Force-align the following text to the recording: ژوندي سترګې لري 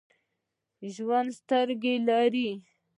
ژوندي 0.95 1.33
سترګې 1.39 1.93
لري 2.07 2.49